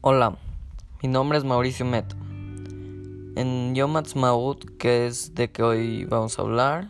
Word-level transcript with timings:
Hola, 0.00 0.38
mi 1.02 1.08
nombre 1.08 1.38
es 1.38 1.44
Mauricio 1.44 1.84
Met. 1.84 2.14
En 3.34 3.74
Yom 3.74 3.96
Ha'atzmaut, 3.96 4.64
que 4.78 5.08
es 5.08 5.34
de 5.34 5.50
que 5.50 5.64
hoy 5.64 6.04
vamos 6.04 6.38
a 6.38 6.42
hablar, 6.42 6.88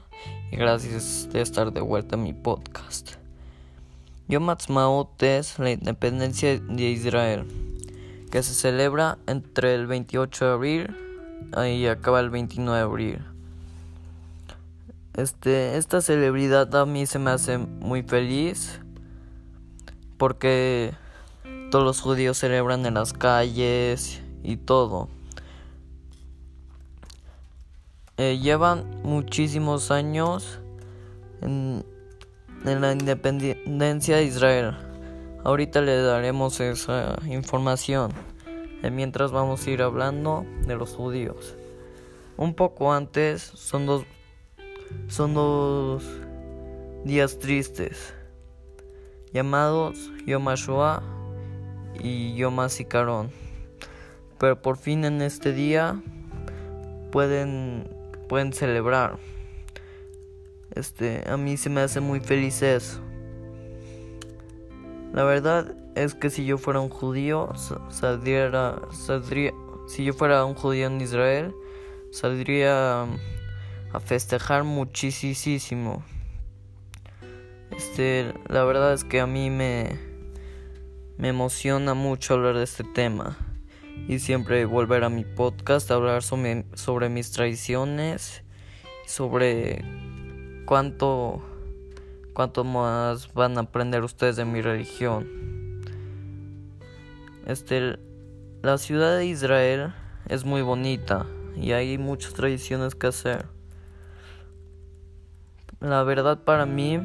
y 0.53 0.57
gracias 0.57 1.27
de 1.33 1.41
estar 1.41 1.73
de 1.73 1.81
vuelta 1.81 2.17
en 2.17 2.25
mi 2.25 2.35
podcast. 2.35 3.13
Yom 4.29 4.51
Ha'atzmaut 4.51 5.23
es 5.23 5.59
la 5.59 5.71
independencia 5.71 6.61
de 6.61 6.83
Israel, 6.83 7.47
que 8.31 8.43
se 8.43 8.53
celebra 8.53 9.17
entre 9.27 9.75
el 9.75 9.87
28 9.87 10.45
de 10.45 10.53
abril 10.53 10.97
y 11.67 11.87
acaba 11.87 12.21
el 12.21 12.29
29 12.29 12.77
de 12.77 12.85
abril. 12.85 13.25
Este, 15.15 15.79
esta 15.79 16.03
celebridad 16.03 16.77
a 16.77 16.85
mí 16.85 17.07
se 17.07 17.19
me 17.19 17.31
hace 17.31 17.57
muy 17.57 18.03
feliz 18.03 18.83
porque 20.19 20.93
todos 21.71 21.85
los 21.85 22.01
judíos 22.01 22.39
celebran 22.39 22.87
en 22.87 22.95
las 22.95 23.13
calles 23.13 24.23
y 24.43 24.57
todo. 24.57 25.09
Eh, 28.17 28.39
llevan 28.39 29.03
muchísimos 29.03 29.91
años 29.91 30.59
en, 31.41 31.85
la 32.65 32.93
independencia 32.93 34.17
de 34.17 34.25
Israel. 34.25 34.77
Ahorita 35.45 35.81
le 35.81 35.97
daremos 36.03 36.59
esa 36.61 37.17
información. 37.29 38.13
Eh, 38.83 38.91
mientras 38.91 39.31
vamos 39.31 39.67
a 39.67 39.71
ir 39.71 39.83
hablando 39.83 40.47
de 40.67 40.75
los 40.77 40.95
judíos. 40.95 41.55
Un 42.37 42.55
poco 42.55 42.93
antes 42.93 43.43
son 43.43 43.87
dos 43.87 44.05
son 45.09 45.35
dos 45.35 46.03
días 47.05 47.39
tristes 47.39 48.15
llamados 49.33 50.11
Yom 50.27 50.49
HaShoah 50.49 51.18
y 51.99 52.35
Yom 52.37 52.61
HaZikaron. 52.61 53.31
Pero 54.39 54.61
por 54.61 54.77
fin 54.77 55.05
en 55.05 55.23
este 55.23 55.53
día 55.53 56.01
pueden 57.11 57.89
pueden 58.29 58.53
celebrar. 58.53 59.19
Este, 60.75 61.25
a 61.29 61.37
mí 61.37 61.57
se 61.57 61.71
me 61.71 61.81
hace 61.81 62.01
muy 62.01 62.21
feliz 62.21 62.63
eso. 62.63 63.01
La 65.13 65.25
verdad 65.25 65.75
es 65.95 66.15
que 66.15 66.31
si 66.31 66.45
yo 66.45 66.59
fuera 66.59 66.81
un 66.81 66.91
judío, 66.91 67.51
saldría, 67.89 68.77
saldría 68.93 69.53
si 69.89 70.05
yo 70.05 70.13
fuera 70.13 70.45
un 70.45 70.55
judío 70.55 70.87
en 70.87 71.01
Israel, 71.01 71.55
saldría 72.13 73.03
a 73.03 74.01
festejar 74.01 74.65
muchísimo. 74.65 76.05
Este, 77.71 78.35
la 78.49 78.65
verdad 78.65 78.93
es 78.93 79.05
que 79.05 79.21
a 79.21 79.27
mí 79.27 79.51
me 79.51 80.08
me 81.19 81.29
emociona 81.29 81.95
mucho 81.95 82.35
hablar 82.35 82.57
de 82.57 82.63
este 82.63 82.85
tema 82.85 83.37
y 84.07 84.21
siempre 84.21 84.65
volver 84.65 85.03
a 85.03 85.09
mi 85.09 85.25
podcast 85.25 85.91
a 85.91 85.95
hablar 85.95 86.23
sobre, 86.23 87.09
mis 87.09 87.33
tradiciones 87.33 88.45
sobre 89.05 89.85
cuánto 90.65 91.43
cuánto 92.35 92.63
más 92.63 93.35
van 93.35 93.59
a 93.59 93.63
aprender 93.63 94.05
ustedes 94.05 94.37
de 94.37 94.45
mi 94.45 94.63
religión. 94.63 95.83
Este 97.47 97.99
la 98.63 98.79
ciudad 98.79 99.17
de 99.17 99.27
Israel 99.27 99.95
es 100.29 100.45
muy 100.45 100.63
bonita 100.63 101.27
y 101.57 101.73
hay 101.73 101.99
muchas 101.99 102.35
tradiciones 102.35 102.95
que 102.95 103.09
hacer. 103.09 103.47
La 105.81 106.05
verdad 106.05 106.45
para 106.45 106.65
mí 106.65 107.01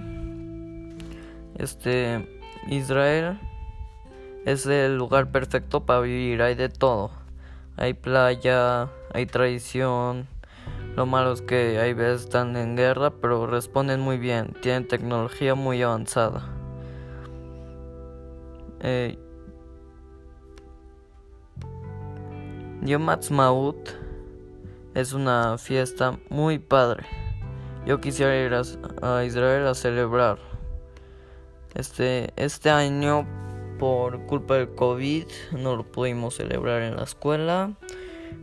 este 1.57 2.29
Israel 2.69 3.39
es 4.45 4.65
el 4.65 4.97
lugar 4.97 5.31
perfecto 5.31 5.85
para 5.85 6.01
vivir, 6.01 6.41
hay 6.41 6.55
de 6.55 6.69
todo. 6.69 7.11
Hay 7.77 7.93
playa, 7.93 8.89
hay 9.13 9.25
tradición. 9.25 10.27
Lo 10.95 11.05
malo 11.05 11.31
es 11.31 11.41
que 11.41 11.79
hay 11.79 11.93
veces 11.93 12.23
están 12.25 12.55
en 12.55 12.75
guerra, 12.75 13.11
pero 13.21 13.47
responden 13.47 13.99
muy 13.99 14.17
bien. 14.17 14.53
Tienen 14.61 14.87
tecnología 14.87 15.55
muy 15.55 15.81
avanzada. 15.81 16.45
Eh, 18.81 19.17
Yom 22.81 23.09
Ha'atzmaut 23.09 23.89
es 24.93 25.13
una 25.13 25.57
fiesta 25.57 26.19
muy 26.29 26.59
padre. 26.59 27.05
Yo 27.85 28.01
quisiera 28.01 28.35
ir 28.37 28.53
a, 28.53 29.17
a 29.17 29.23
Israel 29.23 29.67
a 29.67 29.73
celebrar. 29.73 30.37
Este, 31.73 32.31
este 32.35 32.69
año 32.69 33.25
por 33.83 34.25
culpa 34.27 34.55
del 34.55 34.73
COVID 34.75 35.25
no 35.51 35.75
lo 35.75 35.83
pudimos 35.83 36.35
celebrar 36.35 36.83
en 36.83 36.95
la 36.95 37.03
escuela. 37.03 37.73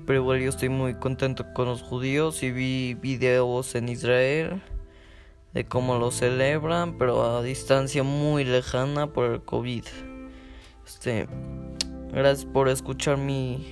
Pero 0.05 0.21
igual 0.21 0.41
yo 0.41 0.51
estoy 0.51 0.69
muy 0.69 0.97
contento 0.97 1.47
con 1.55 1.65
los 1.65 1.81
judíos 1.81 2.43
y 2.43 2.51
vi 2.53 2.93
videos 2.93 3.75
en 3.75 3.89
Israel 3.89 4.61
de 5.55 5.65
cómo 5.65 5.97
lo 5.99 6.11
celebran, 6.11 6.99
pero 6.99 7.25
a 7.25 7.43
distancia 7.43 8.03
muy 8.03 8.45
lejana 8.45 9.15
por 9.15 9.33
el 9.33 9.41
COVID. 9.41 9.85
Este, 10.87 11.27
gracias 12.13 12.45
por 12.45 12.69
escuchar 12.69 13.17
mi 13.17 13.67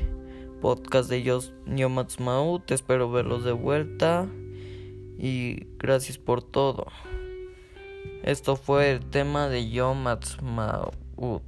podcast 0.62 1.10
de 1.10 1.22
Yom 1.22 1.98
Ha'atzmaut. 1.98 2.70
Espero 2.70 3.10
verlos 3.10 3.44
de 3.44 3.52
vuelta 3.52 4.26
y 5.18 5.66
gracias 5.76 6.16
por 6.16 6.42
todo. 6.42 6.86
Esto 8.22 8.56
fue 8.56 8.90
el 8.90 9.04
tema 9.04 9.50
de 9.50 9.68
Yom 9.68 10.06
Ha'atzmaut. 10.06 11.07
Вот. 11.18 11.42